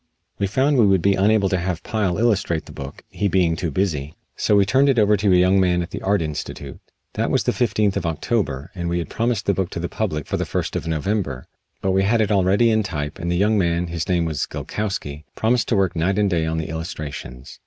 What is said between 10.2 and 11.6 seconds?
for the first of November,